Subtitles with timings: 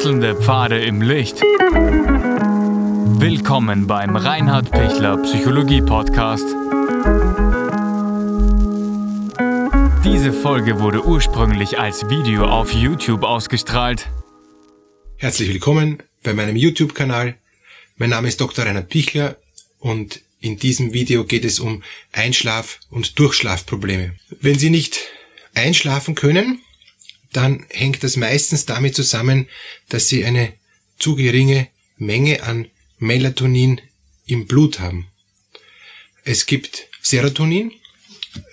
[0.00, 1.42] Wechselnde Pfade im Licht.
[3.20, 6.46] Willkommen beim Reinhard Pichler Psychologie Podcast.
[10.02, 14.08] Diese Folge wurde ursprünglich als Video auf YouTube ausgestrahlt.
[15.18, 17.34] Herzlich willkommen bei meinem YouTube-Kanal.
[17.98, 18.64] Mein Name ist Dr.
[18.64, 19.36] Reinhard Pichler
[19.80, 24.14] und in diesem Video geht es um Einschlaf- und Durchschlafprobleme.
[24.40, 24.98] Wenn Sie nicht
[25.54, 26.62] einschlafen können,
[27.32, 29.48] dann hängt das meistens damit zusammen,
[29.88, 30.52] dass sie eine
[30.98, 33.80] zu geringe Menge an Melatonin
[34.26, 35.08] im Blut haben.
[36.24, 37.72] Es gibt Serotonin,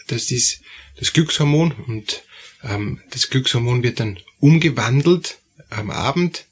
[0.07, 0.61] das ist
[0.97, 2.23] das Glückshormon und
[2.63, 5.37] ähm, das Glückshormon wird dann umgewandelt
[5.69, 6.45] am Abend,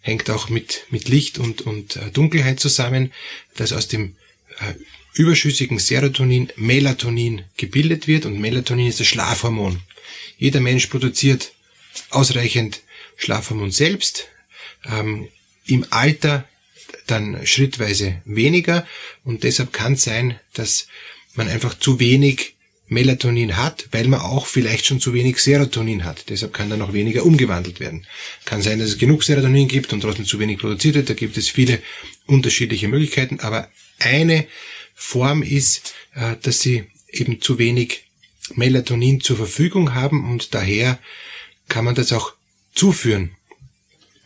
[0.00, 3.12] hängt auch mit, mit Licht und, und äh, Dunkelheit zusammen,
[3.56, 4.16] dass aus dem
[4.60, 4.74] äh,
[5.14, 9.80] überschüssigen Serotonin Melatonin gebildet wird und Melatonin ist das Schlafhormon.
[10.38, 11.52] Jeder Mensch produziert
[12.10, 12.80] ausreichend
[13.16, 14.28] Schlafhormon selbst,
[14.90, 15.28] ähm,
[15.66, 16.48] im Alter
[17.06, 18.86] dann schrittweise weniger
[19.24, 20.86] und deshalb kann es sein, dass
[21.34, 22.54] man einfach zu wenig
[22.88, 26.28] Melatonin hat, weil man auch vielleicht schon zu wenig Serotonin hat.
[26.28, 28.06] Deshalb kann dann noch weniger umgewandelt werden.
[28.44, 31.08] Kann sein, dass es genug Serotonin gibt und trotzdem zu wenig produziert wird.
[31.08, 31.80] Da gibt es viele
[32.26, 33.40] unterschiedliche Möglichkeiten.
[33.40, 34.46] Aber eine
[34.94, 38.04] Form ist, äh, dass sie eben zu wenig
[38.54, 40.98] Melatonin zur Verfügung haben und daher
[41.68, 42.32] kann man das auch
[42.74, 43.36] zuführen.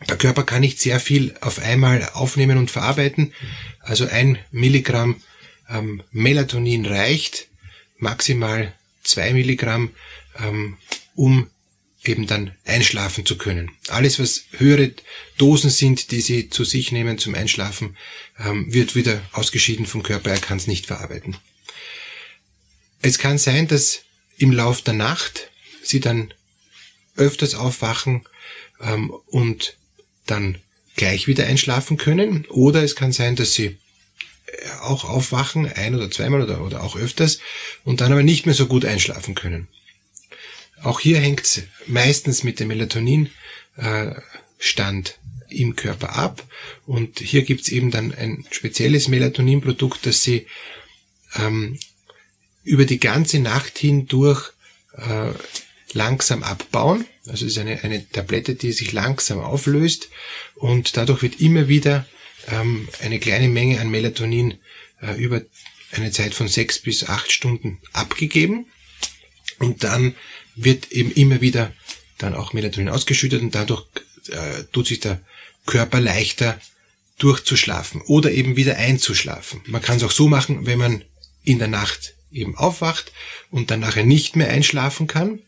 [0.09, 3.33] Der Körper kann nicht sehr viel auf einmal aufnehmen und verarbeiten.
[3.79, 5.21] Also ein Milligramm
[5.69, 7.47] ähm, Melatonin reicht,
[7.97, 9.91] maximal zwei Milligramm,
[10.39, 10.77] ähm,
[11.15, 11.49] um
[12.03, 13.71] eben dann einschlafen zu können.
[13.87, 14.93] Alles, was höhere
[15.37, 17.97] Dosen sind, die Sie zu sich nehmen zum Einschlafen,
[18.39, 20.31] ähm, wird wieder ausgeschieden vom Körper.
[20.31, 21.37] Er kann es nicht verarbeiten.
[23.01, 24.01] Es kann sein, dass
[24.37, 25.49] im Lauf der Nacht
[25.81, 26.33] Sie dann
[27.17, 28.25] öfters aufwachen
[28.81, 29.77] ähm, und
[30.25, 30.57] dann
[30.95, 32.45] gleich wieder einschlafen können.
[32.49, 33.65] Oder es kann sein, dass sie
[34.45, 37.39] äh, auch aufwachen, ein oder zweimal oder, oder auch öfters,
[37.83, 39.67] und dann aber nicht mehr so gut einschlafen können.
[40.83, 43.31] Auch hier hängt es meistens mit dem Melatoninstand
[43.77, 45.13] äh,
[45.49, 46.43] im Körper ab.
[46.85, 50.45] Und hier gibt es eben dann ein spezielles Melatoninprodukt, das sie
[51.35, 51.79] ähm,
[52.63, 54.51] über die ganze Nacht hindurch
[54.93, 55.31] äh,
[55.93, 57.05] langsam abbauen.
[57.27, 60.09] Also es ist eine, eine Tablette, die sich langsam auflöst
[60.55, 62.05] und dadurch wird immer wieder
[62.47, 64.57] ähm, eine kleine Menge an Melatonin
[65.01, 65.41] äh, über
[65.91, 68.67] eine Zeit von sechs bis acht Stunden abgegeben
[69.59, 70.15] und dann
[70.55, 71.73] wird eben immer wieder
[72.17, 73.85] dann auch Melatonin ausgeschüttet und dadurch
[74.29, 75.21] äh, tut sich der
[75.65, 76.59] Körper leichter
[77.19, 79.61] durchzuschlafen oder eben wieder einzuschlafen.
[79.65, 81.03] Man kann es auch so machen, wenn man
[81.43, 83.11] in der Nacht eben aufwacht
[83.49, 85.39] und dann nachher nicht mehr einschlafen kann,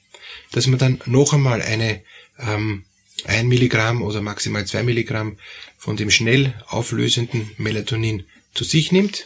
[0.52, 2.02] dass man dann noch einmal eine
[2.40, 2.86] ähm,
[3.26, 5.38] 1 Milligramm oder maximal 2 Milligramm
[5.78, 9.26] von dem schnell auflösenden Melatonin zu sich nimmt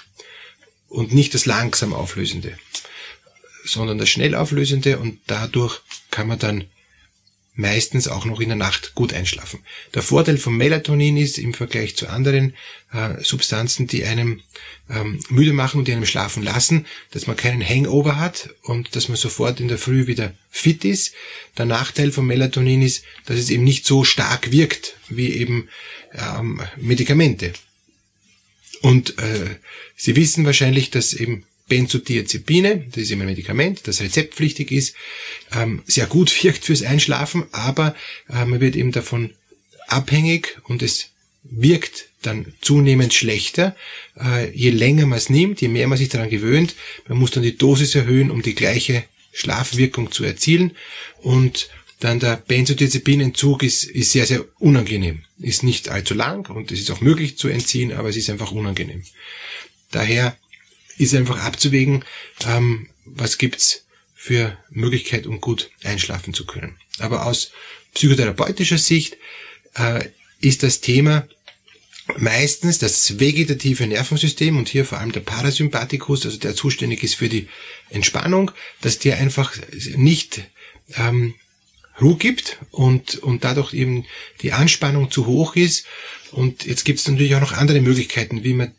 [0.90, 2.58] und nicht das langsam auflösende,
[3.66, 5.82] sondern das schnell auflösende und dadurch
[6.12, 6.66] kann man dann
[7.56, 9.60] meistens auch noch in der Nacht gut einschlafen.
[9.94, 12.56] Der Vorteil von Melatonin ist im Vergleich zu anderen
[12.92, 14.42] äh, Substanzen, die einem
[14.90, 19.08] ähm, müde machen und die einem schlafen lassen, dass man keinen Hangover hat und dass
[19.08, 21.14] man sofort in der Früh wieder fit ist.
[21.58, 25.70] Der Nachteil von Melatonin ist, dass es eben nicht so stark wirkt wie eben
[26.14, 27.54] ähm, Medikamente.
[28.82, 29.58] Und äh,
[29.96, 34.96] Sie wissen wahrscheinlich, dass eben Benzodiazepine, das ist immer ein Medikament, das rezeptpflichtig ist,
[35.54, 37.96] ähm, sehr gut wirkt fürs Einschlafen, aber
[38.30, 39.32] äh, man wird eben davon
[39.88, 41.10] abhängig und es
[41.44, 43.76] wirkt dann zunehmend schlechter,
[44.20, 46.76] äh, je länger man es nimmt, je mehr man sich daran gewöhnt.
[47.08, 49.04] Man muss dann die Dosis erhöhen, um die gleiche
[49.34, 50.72] Schlafwirkung zu erzielen
[51.22, 51.70] und
[52.00, 55.24] dann der Benzodiazepinentzug ist, ist sehr, sehr unangenehm.
[55.40, 58.52] Ist nicht allzu lang und es ist auch möglich zu entziehen, aber es ist einfach
[58.52, 59.04] unangenehm.
[59.92, 60.38] Daher
[61.04, 62.04] ist einfach abzuwägen,
[62.48, 66.78] ähm, was gibt's für Möglichkeit, um gut einschlafen zu können.
[67.00, 67.52] Aber aus
[67.94, 69.18] psychotherapeutischer Sicht
[69.76, 70.06] äh,
[70.40, 71.28] ist das Thema
[72.18, 77.30] meistens das vegetative Nervensystem und hier vor allem der Parasympathikus, also der zuständig ist für
[77.30, 77.48] die
[77.90, 78.52] Entspannung,
[78.82, 79.54] dass der einfach
[79.96, 80.42] nicht
[80.96, 81.34] ähm,
[82.02, 84.06] Ruhe gibt und, und dadurch eben
[84.42, 85.86] die Anspannung zu hoch ist.
[86.32, 88.74] Und jetzt gibt es natürlich auch noch andere Möglichkeiten, wie man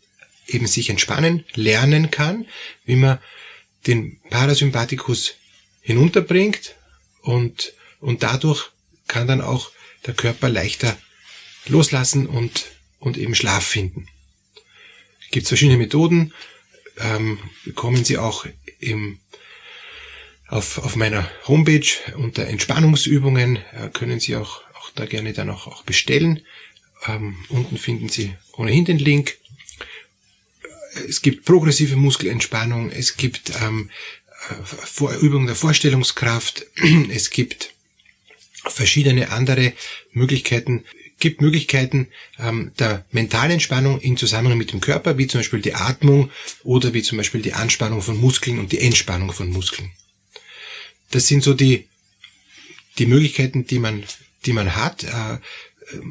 [0.46, 2.46] eben sich entspannen lernen kann,
[2.84, 3.18] wie man
[3.86, 5.34] den Parasympathikus
[5.80, 6.74] hinunterbringt
[7.22, 8.70] und, und dadurch
[9.06, 9.70] kann dann auch
[10.06, 10.96] der Körper leichter
[11.66, 12.66] loslassen und,
[12.98, 14.08] und eben Schlaf finden.
[15.30, 16.32] Gibt verschiedene Methoden,
[16.98, 18.46] ähm, bekommen Sie auch
[18.78, 19.18] im,
[20.48, 21.86] auf, auf meiner Homepage
[22.16, 26.42] unter Entspannungsübungen, äh, können Sie auch, auch da gerne dann auch, auch bestellen.
[27.06, 29.38] Ähm, unten finden Sie ohnehin den Link.
[31.08, 33.90] Es gibt progressive Muskelentspannung, es gibt ähm,
[34.50, 36.66] äh, Übungen der Vorstellungskraft,
[37.10, 37.74] es gibt
[38.66, 39.72] verschiedene andere
[40.12, 40.84] Möglichkeiten,
[41.18, 42.08] gibt Möglichkeiten
[42.38, 46.30] ähm, der mentalen Entspannung in Zusammenhang mit dem Körper, wie zum Beispiel die Atmung
[46.62, 49.90] oder wie zum Beispiel die Anspannung von Muskeln und die Entspannung von Muskeln.
[51.10, 51.86] Das sind so die,
[52.98, 54.04] die Möglichkeiten, die man,
[54.46, 55.38] die man hat, äh,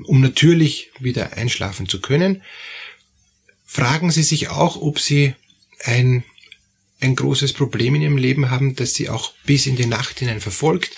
[0.05, 2.41] um natürlich wieder einschlafen zu können.
[3.73, 5.33] Fragen Sie sich auch, ob Sie
[5.83, 6.23] ein
[7.03, 10.39] ein großes Problem in ihrem Leben haben, das sie auch bis in die Nacht hinein
[10.39, 10.97] verfolgt.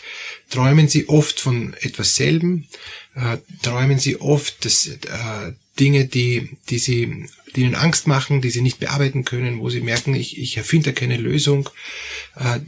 [0.50, 2.68] Träumen sie oft von etwas selben,
[3.16, 7.26] äh, träumen sie oft dass, äh, Dinge, die, die sie,
[7.56, 10.94] die ihnen Angst machen, die sie nicht bearbeiten können, wo sie merken, ich, ich erfinde
[10.94, 11.70] keine Lösung.
[12.36, 12.60] Äh,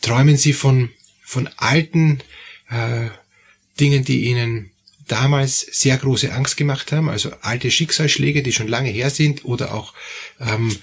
[0.00, 0.90] träumen sie von,
[1.22, 2.20] von alten
[2.70, 3.08] äh,
[3.80, 4.70] Dingen, die ihnen
[5.06, 9.74] damals sehr große Angst gemacht haben, also alte Schicksalsschläge, die schon lange her sind oder
[9.74, 9.94] auch
[10.40, 10.76] ähm,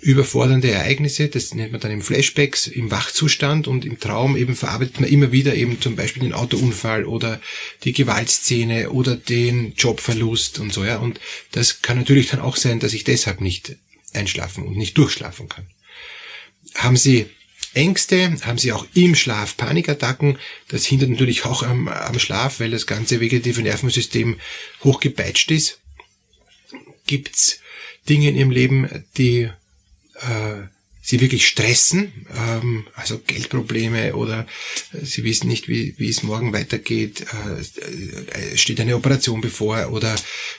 [0.00, 5.00] überfordernde Ereignisse, das nennt man dann im Flashbacks, im Wachzustand und im Traum eben verarbeitet
[5.00, 7.40] man immer wieder eben zum Beispiel den Autounfall oder
[7.84, 10.98] die Gewaltszene oder den Jobverlust und so, ja.
[10.98, 11.20] Und
[11.52, 13.76] das kann natürlich dann auch sein, dass ich deshalb nicht
[14.12, 15.66] einschlafen und nicht durchschlafen kann.
[16.74, 17.26] Haben Sie
[17.74, 20.38] Ängste, haben Sie auch im Schlaf Panikattacken.
[20.68, 24.38] Das hindert natürlich auch am, am Schlaf, weil das ganze vegetative Nervensystem
[24.82, 25.80] hochgepeitscht ist.
[27.06, 27.60] Gibt's
[28.08, 29.50] Dinge in Ihrem Leben, die
[30.20, 30.62] äh,
[31.04, 34.46] sie wirklich stressen, ähm, also Geldprobleme oder
[35.02, 40.16] sie wissen nicht, wie, wie es morgen weitergeht, äh, äh, steht eine Operation bevor oder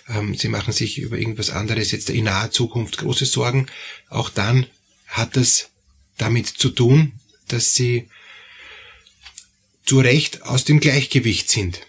[0.07, 3.65] ähm, sie machen sich über irgendwas anderes jetzt in naher Zukunft große Sorgen,
[4.09, 4.68] auch dann
[5.07, 5.71] hat das
[6.17, 7.13] damit zu tun,
[7.47, 8.09] dass sie
[9.85, 11.81] zu Recht aus dem Gleichgewicht sind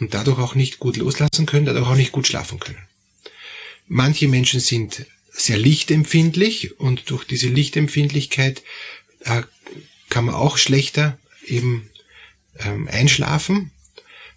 [0.00, 2.82] und dadurch auch nicht gut loslassen können, dadurch auch nicht gut schlafen können.
[3.86, 8.62] Manche Menschen sind sehr lichtempfindlich und durch diese Lichtempfindlichkeit
[9.20, 9.42] äh,
[10.08, 11.90] kann man auch schlechter eben
[12.60, 13.72] ähm, einschlafen.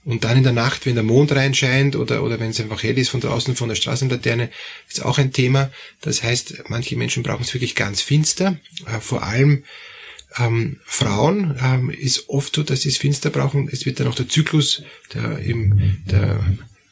[0.08, 2.98] Und dann in der Nacht, wenn der Mond reinscheint oder, oder wenn es einfach hell
[2.98, 4.50] ist von draußen von der Straßenlaterne,
[4.88, 5.70] ist auch ein Thema.
[6.00, 8.58] Das heißt, manche Menschen brauchen es wirklich ganz finster.
[8.86, 9.66] Äh, vor allem
[10.38, 13.68] ähm, Frauen ähm, ist oft so, dass sie es finster brauchen.
[13.70, 14.82] Es wird dann auch der Zyklus,
[15.14, 16.40] der, eben, der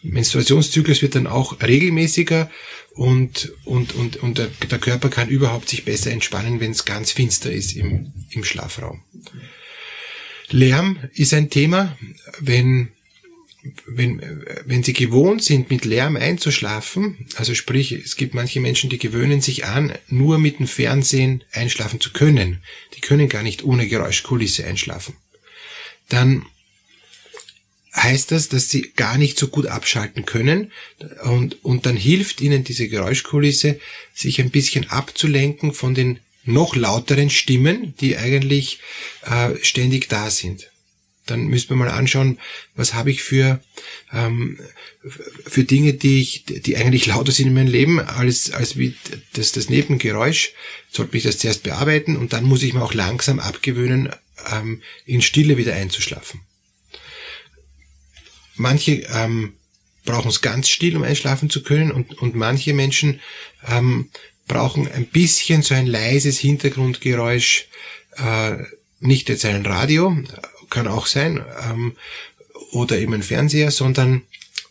[0.01, 2.51] Menstruationszyklus wird dann auch regelmäßiger
[2.95, 7.13] und, und, und, und der, der Körper kann überhaupt sich besser entspannen, wenn es ganz
[7.13, 9.03] finster ist im, im Schlafraum.
[10.49, 11.97] Lärm ist ein Thema,
[12.39, 12.89] wenn,
[13.87, 14.21] wenn,
[14.65, 19.41] wenn Sie gewohnt sind, mit Lärm einzuschlafen, also sprich, es gibt manche Menschen, die gewöhnen
[19.41, 22.61] sich an, nur mit dem Fernsehen einschlafen zu können.
[22.95, 25.15] Die können gar nicht ohne Geräuschkulisse einschlafen.
[26.09, 26.45] Dann
[27.95, 30.71] heißt das, dass sie gar nicht so gut abschalten können
[31.23, 33.79] und, und dann hilft ihnen diese Geräuschkulisse,
[34.13, 38.79] sich ein bisschen abzulenken von den noch lauteren Stimmen, die eigentlich
[39.23, 40.69] äh, ständig da sind.
[41.25, 42.39] Dann müssen wir mal anschauen,
[42.75, 43.59] was habe ich für,
[44.13, 44.59] ähm,
[45.45, 48.95] für Dinge, die ich, die eigentlich lauter sind in meinem Leben, als, als wie
[49.33, 50.51] das, das Nebengeräusch.
[50.91, 54.09] Sollte mich das zuerst bearbeiten und dann muss ich mir auch langsam abgewöhnen,
[54.51, 56.41] ähm, in Stille wieder einzuschlafen.
[58.55, 59.53] Manche ähm,
[60.05, 63.19] brauchen es ganz still, um einschlafen zu können und, und manche Menschen
[63.67, 64.09] ähm,
[64.47, 67.67] brauchen ein bisschen so ein leises Hintergrundgeräusch,
[68.17, 68.57] äh,
[68.99, 70.15] nicht jetzt ein Radio,
[70.75, 71.95] kann auch sein, ähm,
[72.71, 74.23] oder eben ein Fernseher, sondern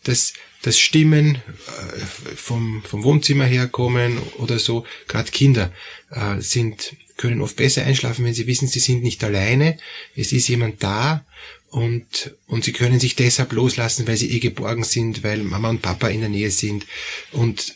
[0.03, 4.85] das, das Stimmen äh, vom, vom Wohnzimmer herkommen oder so.
[5.07, 5.73] Gerade Kinder
[6.11, 9.77] äh, sind, können oft besser einschlafen, wenn sie wissen, sie sind nicht alleine,
[10.15, 11.25] es ist jemand da
[11.71, 15.81] und, und sie können sich deshalb loslassen, weil sie eh geborgen sind, weil Mama und
[15.81, 16.85] Papa in der Nähe sind
[17.31, 17.73] und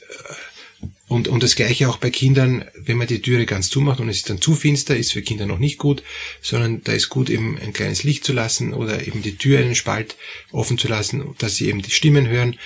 [1.08, 4.18] und, und das gleiche auch bei Kindern, wenn man die Türe ganz zumacht und es
[4.18, 6.04] ist dann zu finster, ist für Kinder noch nicht gut,
[6.42, 9.76] sondern da ist gut eben ein kleines Licht zu lassen oder eben die Tür einen
[9.76, 10.16] Spalt
[10.52, 12.58] offen zu lassen, dass sie eben die Stimmen hören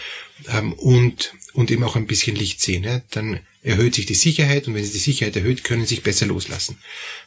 [0.49, 2.83] ähm, und, und eben auch ein bisschen Licht sehen.
[2.83, 3.01] Ja?
[3.11, 6.25] Dann erhöht sich die Sicherheit und wenn sich die Sicherheit erhöht, können sie sich besser
[6.25, 6.77] loslassen.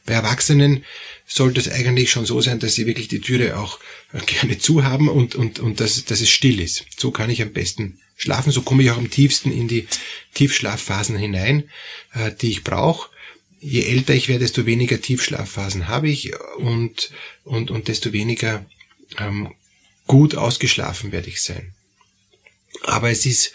[0.04, 0.84] Bei Erwachsenen
[1.26, 3.80] sollte es eigentlich schon so sein, dass sie wirklich die Türe auch
[4.26, 6.84] gerne zu haben und, und, und dass, dass es still ist.
[6.98, 8.50] So kann ich am besten schlafen.
[8.50, 9.86] So komme ich auch am tiefsten in die
[10.34, 11.70] Tiefschlafphasen hinein,
[12.14, 13.10] äh, die ich brauche.
[13.60, 17.10] Je älter ich werde, desto weniger Tiefschlafphasen habe ich und,
[17.44, 18.66] und, und desto weniger
[19.18, 19.54] ähm,
[20.06, 21.74] gut ausgeschlafen werde ich sein.
[22.82, 23.52] Aber es ist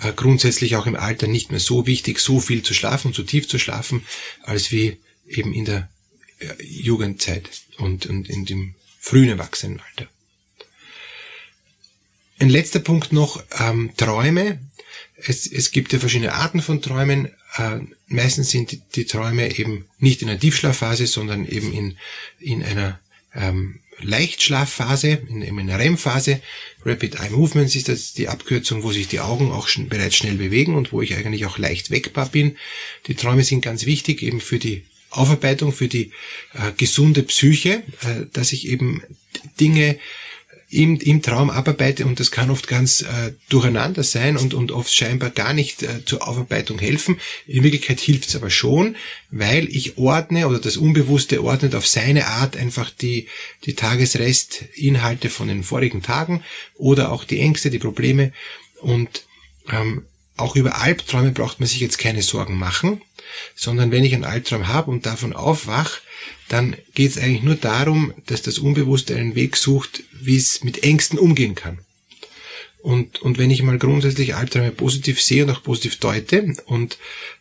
[0.00, 3.48] äh, grundsätzlich auch im Alter nicht mehr so wichtig, so viel zu schlafen, so tief
[3.48, 4.04] zu schlafen,
[4.42, 5.88] als wie eben in der
[6.40, 10.08] äh, Jugendzeit und, und in dem frühen Erwachsenenalter.
[12.38, 14.58] Ein letzter Punkt noch, ähm, Träume.
[15.16, 17.26] Es, es gibt ja verschiedene Arten von Träumen.
[17.56, 21.96] Äh, meistens sind die, die, Träume eben nicht in einer Tiefschlafphase, sondern eben in,
[22.40, 22.98] in einer
[23.34, 26.40] ähm, Leichtschlafphase, in, in einer REM-Phase.
[26.84, 30.34] Rapid Eye Movements ist das die Abkürzung, wo sich die Augen auch schon bereits schnell
[30.34, 32.56] bewegen und wo ich eigentlich auch leicht wegbar bin.
[33.06, 36.10] Die Träume sind ganz wichtig eben für die Aufarbeitung, für die
[36.54, 39.02] äh, gesunde Psyche, äh, dass ich eben
[39.60, 39.98] Dinge
[40.70, 44.92] im, im Traum abarbeite und das kann oft ganz äh, durcheinander sein und, und oft
[44.92, 47.20] scheinbar gar nicht äh, zur Aufarbeitung helfen.
[47.46, 48.96] In Wirklichkeit hilft es aber schon,
[49.30, 53.28] weil ich ordne oder das Unbewusste ordnet auf seine Art einfach die,
[53.64, 56.42] die Tagesrestinhalte von den vorigen Tagen
[56.74, 58.32] oder auch die Ängste, die Probleme
[58.80, 59.24] und
[59.70, 60.04] ähm,
[60.36, 63.00] auch über Albträume braucht man sich jetzt keine Sorgen machen,
[63.54, 66.00] sondern wenn ich einen Albtraum habe und davon aufwach,
[66.48, 70.82] dann geht es eigentlich nur darum, dass das Unbewusste einen Weg sucht, wie es mit
[70.82, 71.78] Ängsten umgehen kann.
[72.82, 76.98] Und, und wenn ich mal grundsätzlich Albträume positiv sehe und auch positiv deute und,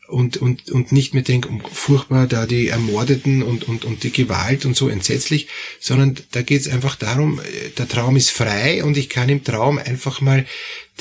[0.08, 4.12] und, und, und nicht mehr denke, um, furchtbar da die Ermordeten und, und, und die
[4.12, 5.48] Gewalt und so entsetzlich,
[5.80, 9.44] sondern da geht es einfach darum, äh, der Traum ist frei und ich kann im
[9.44, 10.46] Traum einfach mal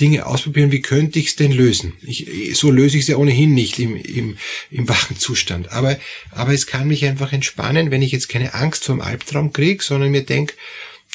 [0.01, 1.93] Dinge ausprobieren, wie könnte ich es denn lösen?
[2.03, 4.39] Ich, so löse ich es ja ohnehin nicht im, im,
[4.71, 5.71] im wachen Zustand.
[5.73, 5.99] Aber,
[6.31, 9.83] aber es kann mich einfach entspannen, wenn ich jetzt keine Angst vor dem Albtraum kriege,
[9.83, 10.55] sondern mir denke,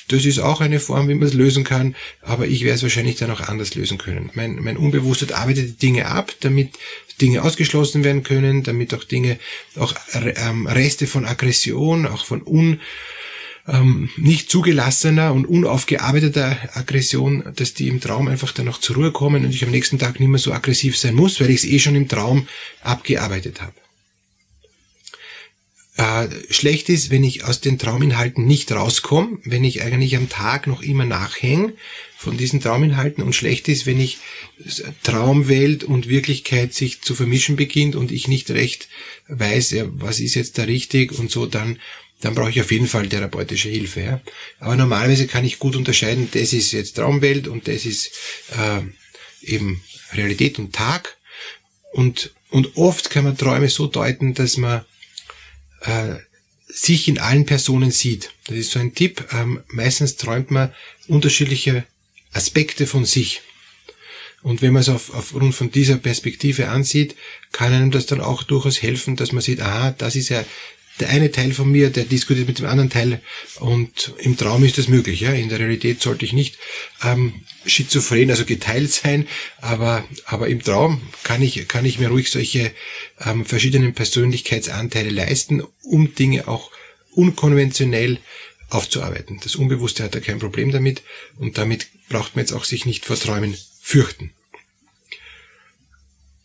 [0.07, 3.17] das ist auch eine Form, wie man es lösen kann, aber ich werde es wahrscheinlich
[3.17, 4.29] dann auch anders lösen können.
[4.33, 6.71] Mein, mein Unbewusstes arbeitet die Dinge ab, damit
[7.21, 9.39] Dinge ausgeschlossen werden können, damit auch Dinge,
[9.75, 12.79] auch ähm, Reste von Aggression, auch von un,
[13.67, 19.11] ähm, nicht zugelassener und unaufgearbeiteter Aggression, dass die im Traum einfach dann noch zur Ruhe
[19.11, 21.65] kommen und ich am nächsten Tag nicht mehr so aggressiv sein muss, weil ich es
[21.65, 22.47] eh schon im Traum
[22.81, 23.73] abgearbeitet habe.
[25.97, 30.67] Äh, schlecht ist, wenn ich aus den Trauminhalten nicht rauskomme, wenn ich eigentlich am Tag
[30.67, 31.73] noch immer nachhänge
[32.15, 34.19] von diesen Trauminhalten und schlecht ist, wenn ich
[35.01, 38.89] Traumwelt und Wirklichkeit sich zu vermischen beginnt und ich nicht recht
[39.27, 41.79] weiß, ja, was ist jetzt da richtig und so, dann
[42.19, 44.01] dann brauche ich auf jeden Fall therapeutische Hilfe.
[44.01, 44.21] Ja.
[44.59, 48.11] Aber normalerweise kann ich gut unterscheiden, das ist jetzt Traumwelt und das ist
[48.57, 48.81] äh,
[49.43, 51.17] eben Realität und Tag.
[51.93, 54.83] Und, und oft kann man Träume so deuten, dass man
[55.81, 56.15] äh,
[56.67, 58.31] sich in allen Personen sieht.
[58.47, 59.25] Das ist so ein Tipp.
[59.31, 60.73] Ähm, meistens träumt man
[61.07, 61.85] unterschiedliche
[62.33, 63.41] Aspekte von sich.
[64.43, 67.15] Und wenn man es auf, aufgrund von dieser Perspektive ansieht,
[67.51, 70.45] kann einem das dann auch durchaus helfen, dass man sieht, aha, das ist ja
[70.99, 73.21] der eine Teil von mir, der diskutiert mit dem anderen Teil
[73.59, 75.21] und im Traum ist das möglich.
[75.21, 75.31] Ja?
[75.31, 76.57] In der Realität sollte ich nicht
[77.03, 77.33] ähm,
[77.65, 79.27] schizophren, also geteilt sein,
[79.59, 82.71] aber, aber im Traum kann ich, kann ich mir ruhig solche
[83.25, 86.71] ähm, verschiedenen Persönlichkeitsanteile leisten, um Dinge auch
[87.11, 88.19] unkonventionell
[88.69, 89.39] aufzuarbeiten.
[89.43, 91.03] Das Unbewusste hat da kein Problem damit
[91.37, 94.31] und damit braucht man jetzt auch sich nicht vor Träumen fürchten.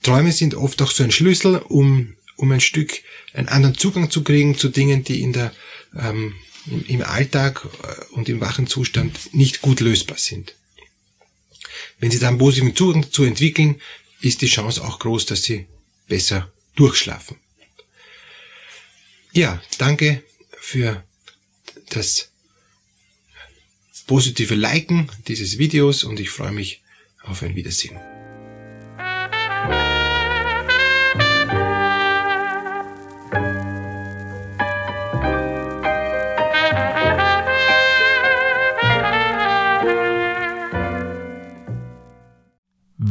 [0.02, 4.22] Träume sind oft auch so ein Schlüssel, um um ein Stück einen anderen Zugang zu
[4.22, 5.52] kriegen zu Dingen, die in der,
[5.98, 6.34] ähm,
[6.88, 10.54] im, Alltag äh, und im wachen Zustand nicht gut lösbar sind.
[11.98, 13.80] Wenn Sie da einen positiven Zugang dazu entwickeln,
[14.20, 15.66] ist die Chance auch groß, dass Sie
[16.08, 17.36] besser durchschlafen.
[19.32, 20.22] Ja, danke
[20.58, 21.04] für
[21.90, 22.30] das
[24.06, 26.82] positive Liken dieses Videos und ich freue mich
[27.22, 28.11] auf ein Wiedersehen.